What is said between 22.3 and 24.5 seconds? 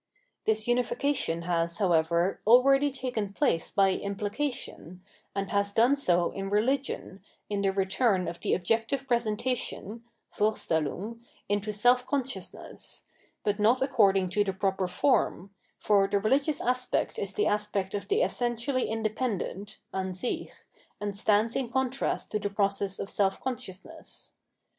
to the process of self consciousness.